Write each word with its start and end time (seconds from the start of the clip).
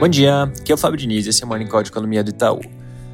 Bom 0.00 0.08
dia, 0.08 0.44
aqui 0.44 0.72
é 0.72 0.74
o 0.74 0.78
Fábio 0.78 0.96
Diniz 0.96 1.26
e 1.26 1.28
esse 1.28 1.42
é 1.42 1.44
o 1.44 1.48
Morning 1.48 1.66
Call 1.66 1.82
de 1.82 1.90
Economia 1.90 2.24
do 2.24 2.30
Itaú. 2.30 2.62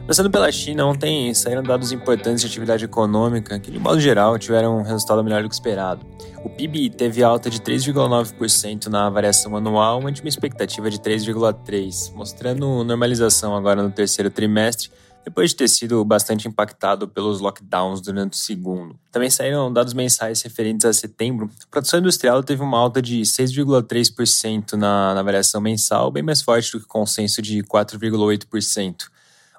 Começando 0.02 0.30
pela 0.30 0.52
China, 0.52 0.86
ontem 0.86 1.34
saíram 1.34 1.60
dados 1.60 1.90
importantes 1.90 2.42
de 2.42 2.46
atividade 2.46 2.84
econômica 2.84 3.58
que, 3.58 3.72
de 3.72 3.78
modo 3.80 3.98
geral, 3.98 4.38
tiveram 4.38 4.78
um 4.78 4.82
resultado 4.82 5.24
melhor 5.24 5.42
do 5.42 5.48
que 5.48 5.54
esperado. 5.56 6.06
O 6.44 6.48
PIB 6.48 6.90
teve 6.90 7.24
alta 7.24 7.50
de 7.50 7.58
3,9% 7.58 8.86
na 8.86 9.10
variação 9.10 9.56
anual, 9.56 10.06
ante 10.06 10.22
uma 10.22 10.28
expectativa 10.28 10.88
de 10.88 11.00
3,3%, 11.00 12.14
mostrando 12.14 12.84
normalização 12.84 13.56
agora 13.56 13.82
no 13.82 13.90
terceiro 13.90 14.30
trimestre 14.30 14.88
depois 15.26 15.50
de 15.50 15.56
ter 15.56 15.68
sido 15.68 16.04
bastante 16.04 16.46
impactado 16.46 17.08
pelos 17.08 17.40
lockdowns 17.40 18.00
durante 18.00 18.34
o 18.34 18.36
segundo. 18.36 18.96
Também 19.10 19.28
saíram 19.28 19.72
dados 19.72 19.92
mensais 19.92 20.40
referentes 20.42 20.86
a 20.86 20.92
setembro. 20.92 21.50
A 21.64 21.66
produção 21.68 21.98
industrial 21.98 22.44
teve 22.44 22.62
uma 22.62 22.78
alta 22.78 23.02
de 23.02 23.22
6,3% 23.22 24.74
na, 24.74 25.14
na 25.14 25.22
variação 25.24 25.60
mensal, 25.60 26.12
bem 26.12 26.22
mais 26.22 26.42
forte 26.42 26.70
do 26.70 26.78
que 26.78 26.84
o 26.84 26.88
consenso 26.88 27.42
de 27.42 27.60
4,8%. 27.64 29.08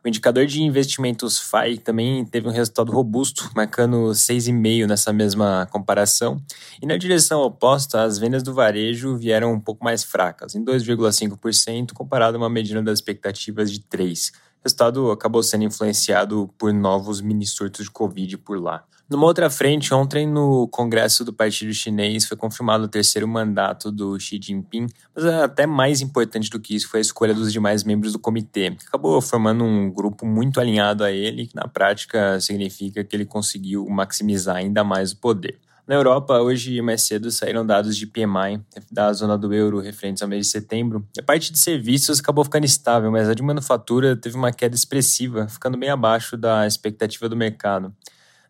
O 0.05 0.07
indicador 0.07 0.45
de 0.45 0.63
investimentos 0.63 1.37
FAI 1.37 1.77
também 1.77 2.23
teve 2.23 2.47
um 2.47 2.51
resultado 2.51 2.89
robusto, 2.93 3.51
marcando 3.53 4.11
6,5% 4.11 4.87
nessa 4.87 5.11
mesma 5.11 5.67
comparação. 5.69 6.41
E 6.81 6.85
na 6.85 6.95
direção 6.95 7.41
oposta, 7.41 8.03
as 8.03 8.17
vendas 8.17 8.41
do 8.41 8.53
varejo 8.53 9.17
vieram 9.17 9.51
um 9.51 9.59
pouco 9.59 9.83
mais 9.83 10.01
fracas, 10.01 10.55
em 10.55 10.63
2,5%, 10.63 11.91
comparado 11.91 12.37
a 12.37 12.39
uma 12.39 12.49
medida 12.49 12.81
das 12.81 12.99
expectativas 12.99 13.69
de 13.69 13.81
3%. 13.81 14.31
O 14.67 14.69
resultado 14.69 15.11
acabou 15.11 15.41
sendo 15.41 15.63
influenciado 15.63 16.49
por 16.57 16.73
novos 16.73 17.21
mini 17.21 17.45
surtos 17.45 17.85
de 17.85 17.89
Covid 17.91 18.37
por 18.39 18.61
lá. 18.61 18.83
Numa 19.09 19.25
outra 19.25 19.49
frente, 19.49 19.93
ontem 19.93 20.27
no 20.27 20.67
Congresso 20.67 21.23
do 21.23 21.31
Partido 21.31 21.73
Chinês 21.73 22.25
foi 22.25 22.35
confirmado 22.35 22.83
o 22.83 22.87
terceiro 22.89 23.25
mandato 23.25 23.89
do 23.89 24.19
Xi 24.19 24.37
Jinping, 24.43 24.87
mas 25.15 25.23
até 25.23 25.65
mais 25.65 26.01
importante 26.01 26.49
do 26.49 26.59
que 26.59 26.75
isso 26.75 26.89
foi 26.89 26.99
a 26.99 27.01
escolha 27.01 27.33
dos 27.33 27.53
demais 27.53 27.85
membros 27.85 28.11
do 28.11 28.19
comitê, 28.19 28.71
que 28.71 28.85
acabou 28.85 29.21
formando 29.21 29.63
um 29.63 29.89
grupo 29.89 30.25
muito 30.25 30.59
alinhado 30.59 31.05
a 31.05 31.13
ele, 31.13 31.47
que 31.47 31.55
na 31.55 31.69
prática 31.69 32.37
significa 32.41 33.05
que 33.05 33.15
ele 33.15 33.25
conseguiu 33.25 33.87
maximizar 33.87 34.57
ainda 34.57 34.83
mais 34.83 35.13
o 35.13 35.17
poder. 35.17 35.57
Na 35.87 35.95
Europa, 35.95 36.37
hoje 36.41 36.81
mais 36.81 37.03
cedo 37.03 37.31
saíram 37.31 37.65
dados 37.65 37.95
de 37.95 38.05
PMI 38.05 38.61
da 38.91 39.13
zona 39.13 39.37
do 39.37 39.53
euro 39.53 39.79
referentes 39.79 40.21
ao 40.21 40.27
mês 40.27 40.47
de 40.47 40.51
setembro. 40.51 41.07
A 41.17 41.23
parte 41.23 41.49
de 41.49 41.57
serviços 41.57 42.19
acabou 42.19 42.43
ficando 42.43 42.65
estável, 42.65 43.09
mas 43.09 43.29
a 43.29 43.33
de 43.33 43.41
manufatura 43.41 44.13
teve 44.13 44.35
uma 44.35 44.51
queda 44.51 44.75
expressiva, 44.75 45.47
ficando 45.47 45.77
bem 45.77 45.89
abaixo 45.89 46.35
da 46.35 46.67
expectativa 46.67 47.29
do 47.29 47.37
mercado. 47.37 47.95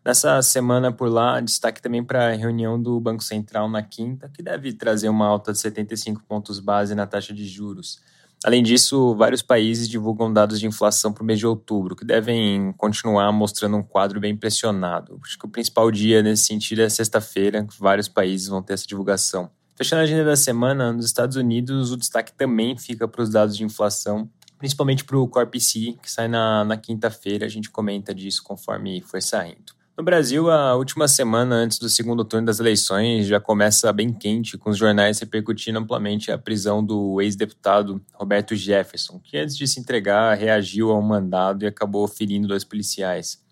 Nessa 0.04 0.42
semana 0.42 0.90
por 0.90 1.08
lá, 1.08 1.40
destaque 1.40 1.80
também 1.80 2.02
para 2.02 2.32
a 2.32 2.34
reunião 2.34 2.80
do 2.80 2.98
Banco 2.98 3.22
Central 3.22 3.70
na 3.70 3.84
quinta, 3.84 4.28
que 4.28 4.42
deve 4.42 4.72
trazer 4.72 5.08
uma 5.08 5.26
alta 5.26 5.52
de 5.52 5.58
75 5.60 6.24
pontos 6.24 6.58
base 6.58 6.92
na 6.96 7.06
taxa 7.06 7.32
de 7.32 7.46
juros. 7.46 8.00
Além 8.44 8.62
disso, 8.62 9.16
vários 9.16 9.42
países 9.42 9.88
divulgam 9.88 10.32
dados 10.32 10.60
de 10.60 10.66
inflação 10.66 11.12
para 11.12 11.22
o 11.22 11.26
mês 11.26 11.40
de 11.40 11.46
outubro, 11.46 11.96
que 11.96 12.04
devem 12.04 12.72
continuar 12.76 13.32
mostrando 13.32 13.76
um 13.76 13.82
quadro 13.82 14.20
bem 14.20 14.36
pressionado. 14.36 15.20
Acho 15.24 15.36
que 15.38 15.46
o 15.46 15.48
principal 15.48 15.90
dia 15.90 16.22
nesse 16.22 16.44
sentido 16.44 16.82
é 16.82 16.88
sexta-feira, 16.88 17.64
que 17.64 17.78
vários 17.80 18.08
países 18.08 18.46
vão 18.46 18.62
ter 18.62 18.74
essa 18.74 18.86
divulgação. 18.86 19.50
Fechando 19.76 20.00
a 20.00 20.04
agenda 20.04 20.24
da 20.24 20.36
semana, 20.36 20.92
nos 20.92 21.06
Estados 21.06 21.36
Unidos, 21.36 21.90
o 21.92 21.96
destaque 21.96 22.32
também 22.32 22.76
fica 22.76 23.08
para 23.08 23.22
os 23.22 23.30
dados 23.30 23.56
de 23.56 23.64
inflação, 23.64 24.30
principalmente 24.56 25.04
para 25.04 25.18
o 25.18 25.28
Corp 25.28 25.54
que 25.54 26.10
sai 26.10 26.28
na, 26.28 26.64
na 26.64 26.76
quinta-feira. 26.76 27.46
A 27.46 27.48
gente 27.48 27.70
comenta 27.70 28.14
disso 28.14 28.42
conforme 28.42 29.00
for 29.02 29.20
saindo. 29.20 29.77
No 29.98 30.04
Brasil, 30.04 30.48
a 30.48 30.76
última 30.76 31.08
semana 31.08 31.56
antes 31.56 31.76
do 31.76 31.88
segundo 31.88 32.24
turno 32.24 32.46
das 32.46 32.60
eleições 32.60 33.26
já 33.26 33.40
começa 33.40 33.92
bem 33.92 34.12
quente, 34.12 34.56
com 34.56 34.70
os 34.70 34.78
jornais 34.78 35.18
repercutindo 35.18 35.76
amplamente 35.76 36.30
a 36.30 36.38
prisão 36.38 36.84
do 36.84 37.20
ex-deputado 37.20 38.00
Roberto 38.14 38.54
Jefferson, 38.54 39.18
que 39.18 39.36
antes 39.36 39.56
de 39.56 39.66
se 39.66 39.80
entregar 39.80 40.38
reagiu 40.38 40.92
ao 40.92 41.02
mandado 41.02 41.64
e 41.64 41.66
acabou 41.66 42.06
ferindo 42.06 42.46
dois 42.46 42.62
policiais. 42.62 43.42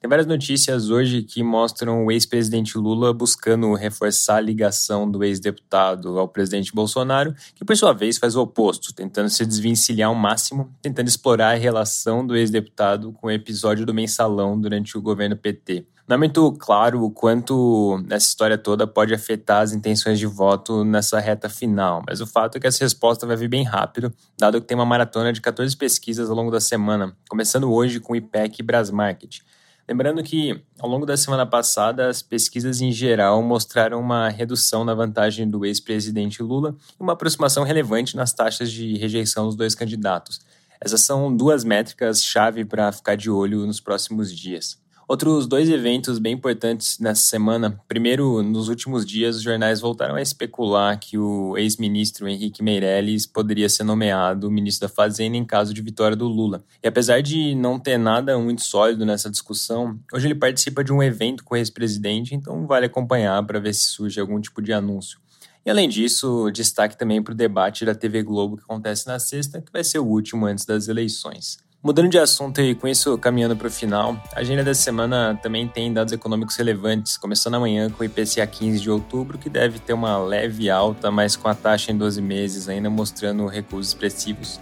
Tem 0.00 0.08
várias 0.08 0.28
notícias 0.28 0.90
hoje 0.90 1.22
que 1.22 1.42
mostram 1.42 2.06
o 2.06 2.12
ex-presidente 2.12 2.78
Lula 2.78 3.12
buscando 3.12 3.74
reforçar 3.74 4.36
a 4.36 4.40
ligação 4.40 5.10
do 5.10 5.24
ex-deputado 5.24 6.20
ao 6.20 6.28
presidente 6.28 6.72
Bolsonaro, 6.72 7.34
que 7.52 7.64
por 7.64 7.76
sua 7.76 7.92
vez 7.92 8.16
faz 8.16 8.36
o 8.36 8.42
oposto, 8.42 8.94
tentando 8.94 9.28
se 9.28 9.44
desvencilhar 9.44 10.08
ao 10.08 10.14
máximo, 10.14 10.72
tentando 10.80 11.08
explorar 11.08 11.50
a 11.50 11.58
relação 11.58 12.24
do 12.24 12.36
ex-deputado 12.36 13.12
com 13.12 13.26
o 13.26 13.30
episódio 13.30 13.84
do 13.84 13.92
mensalão 13.92 14.58
durante 14.60 14.96
o 14.96 15.02
governo 15.02 15.36
PT. 15.36 15.84
Não 16.06 16.14
é 16.14 16.16
muito 16.16 16.52
claro 16.52 17.02
o 17.02 17.10
quanto 17.10 18.00
essa 18.08 18.28
história 18.28 18.56
toda 18.56 18.86
pode 18.86 19.12
afetar 19.12 19.62
as 19.62 19.72
intenções 19.72 20.18
de 20.18 20.26
voto 20.26 20.84
nessa 20.84 21.18
reta 21.18 21.48
final, 21.48 22.04
mas 22.06 22.20
o 22.20 22.26
fato 22.26 22.56
é 22.56 22.60
que 22.60 22.68
essa 22.68 22.84
resposta 22.84 23.26
vai 23.26 23.36
vir 23.36 23.48
bem 23.48 23.64
rápido, 23.64 24.14
dado 24.38 24.60
que 24.60 24.66
tem 24.66 24.76
uma 24.76 24.86
maratona 24.86 25.32
de 25.32 25.40
14 25.40 25.76
pesquisas 25.76 26.30
ao 26.30 26.36
longo 26.36 26.52
da 26.52 26.60
semana, 26.60 27.16
começando 27.28 27.70
hoje 27.70 27.98
com 27.98 28.12
o 28.12 28.16
IPEC 28.16 28.60
e 28.60 28.62
Brasmarket. 28.62 29.40
Lembrando 29.88 30.22
que, 30.22 30.62
ao 30.78 30.86
longo 30.86 31.06
da 31.06 31.16
semana 31.16 31.46
passada, 31.46 32.08
as 32.08 32.20
pesquisas 32.20 32.82
em 32.82 32.92
geral 32.92 33.42
mostraram 33.42 33.98
uma 33.98 34.28
redução 34.28 34.84
na 34.84 34.92
vantagem 34.92 35.48
do 35.48 35.64
ex-presidente 35.64 36.42
Lula 36.42 36.76
e 37.00 37.02
uma 37.02 37.14
aproximação 37.14 37.64
relevante 37.64 38.14
nas 38.14 38.34
taxas 38.34 38.70
de 38.70 38.98
rejeição 38.98 39.46
dos 39.46 39.56
dois 39.56 39.74
candidatos. 39.74 40.40
Essas 40.78 41.00
são 41.00 41.34
duas 41.34 41.64
métricas-chave 41.64 42.66
para 42.66 42.92
ficar 42.92 43.16
de 43.16 43.30
olho 43.30 43.66
nos 43.66 43.80
próximos 43.80 44.30
dias. 44.30 44.78
Outros 45.10 45.46
dois 45.46 45.70
eventos 45.70 46.18
bem 46.18 46.34
importantes 46.34 46.98
nessa 46.98 47.22
semana. 47.22 47.80
Primeiro, 47.88 48.42
nos 48.42 48.68
últimos 48.68 49.06
dias, 49.06 49.36
os 49.36 49.42
jornais 49.42 49.80
voltaram 49.80 50.16
a 50.16 50.20
especular 50.20 51.00
que 51.00 51.16
o 51.16 51.56
ex-ministro 51.56 52.28
Henrique 52.28 52.62
Meirelles 52.62 53.24
poderia 53.24 53.70
ser 53.70 53.84
nomeado 53.84 54.50
ministro 54.50 54.86
da 54.86 54.94
Fazenda 54.94 55.34
em 55.34 55.46
caso 55.46 55.72
de 55.72 55.80
vitória 55.80 56.14
do 56.14 56.28
Lula. 56.28 56.62
E 56.82 56.86
apesar 56.86 57.22
de 57.22 57.54
não 57.54 57.78
ter 57.78 57.96
nada 57.96 58.38
muito 58.38 58.62
sólido 58.62 59.06
nessa 59.06 59.30
discussão, 59.30 59.98
hoje 60.12 60.26
ele 60.26 60.34
participa 60.34 60.84
de 60.84 60.92
um 60.92 61.02
evento 61.02 61.42
com 61.42 61.54
o 61.54 61.56
ex-presidente, 61.56 62.34
então 62.34 62.66
vale 62.66 62.84
acompanhar 62.84 63.42
para 63.46 63.58
ver 63.58 63.72
se 63.72 63.84
surge 63.84 64.20
algum 64.20 64.38
tipo 64.38 64.60
de 64.60 64.74
anúncio. 64.74 65.18
E 65.64 65.70
além 65.70 65.88
disso, 65.88 66.50
destaque 66.50 66.98
também 66.98 67.22
para 67.22 67.32
o 67.32 67.36
debate 67.36 67.86
da 67.86 67.94
TV 67.94 68.22
Globo 68.22 68.58
que 68.58 68.64
acontece 68.64 69.06
na 69.06 69.18
sexta, 69.18 69.62
que 69.62 69.72
vai 69.72 69.82
ser 69.82 70.00
o 70.00 70.06
último 70.06 70.44
antes 70.44 70.66
das 70.66 70.86
eleições. 70.86 71.66
Mudando 71.88 72.10
de 72.10 72.18
assunto 72.18 72.60
e 72.60 72.74
com 72.74 72.86
isso 72.86 73.16
caminhando 73.16 73.56
para 73.56 73.66
o 73.66 73.70
final, 73.70 74.14
a 74.36 74.40
agenda 74.40 74.62
dessa 74.62 74.82
semana 74.82 75.40
também 75.42 75.66
tem 75.66 75.90
dados 75.90 76.12
econômicos 76.12 76.54
relevantes, 76.54 77.16
começando 77.16 77.54
amanhã 77.54 77.88
com 77.88 78.02
o 78.02 78.04
IPCA 78.04 78.46
15 78.46 78.78
de 78.78 78.90
outubro, 78.90 79.38
que 79.38 79.48
deve 79.48 79.78
ter 79.78 79.94
uma 79.94 80.18
leve 80.18 80.68
alta, 80.68 81.10
mas 81.10 81.34
com 81.34 81.48
a 81.48 81.54
taxa 81.54 81.90
em 81.90 81.96
12 81.96 82.20
meses 82.20 82.68
ainda 82.68 82.90
mostrando 82.90 83.46
recuos 83.46 83.88
expressivos. 83.88 84.60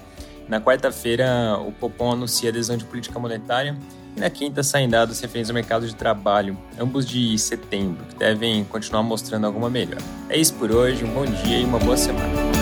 Na 0.49 0.61
quarta-feira, 0.61 1.59
o 1.59 1.73
Copom 1.73 2.13
anuncia 2.13 2.51
adesão 2.51 2.77
de 2.77 2.85
política 2.85 3.19
monetária 3.19 3.77
e 4.17 4.21
na 4.21 4.31
quinta 4.31 4.63
saem 4.63 4.89
dados 4.89 5.19
referentes 5.19 5.51
ao 5.51 5.55
mercado 5.55 5.85
de 5.85 5.97
trabalho, 5.97 6.57
ambos 6.79 7.05
de 7.05 7.37
setembro, 7.41 8.05
que 8.05 8.15
devem 8.15 8.63
continuar 8.63 9.03
mostrando 9.03 9.49
alguma 9.49 9.69
melhora. 9.69 10.01
É 10.29 10.39
isso 10.39 10.55
por 10.55 10.71
hoje, 10.71 11.05
um 11.05 11.13
bom 11.13 11.25
dia 11.25 11.59
e 11.59 11.65
uma 11.65 11.81
boa 11.81 11.97
semana. 11.97 12.56